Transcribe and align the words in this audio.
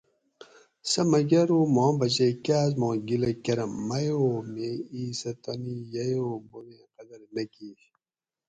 سہ 0.89 1.01
مکہ 1.11 1.39
ارو 1.43 1.59
ماں 1.75 1.93
بچئ 1.99 2.33
کاۤس 2.45 2.71
ما 2.79 2.89
گیلہ 3.07 3.31
کرم 3.43 3.71
مئ 3.87 4.07
او 4.17 4.25
میں 4.53 4.75
ایسہ 4.93 5.31
تانی 5.41 5.75
ییو 5.93 6.27
بوبیں 6.49 6.85
قدر 6.95 7.21
نہ 7.33 7.43
کِیش 7.53 7.81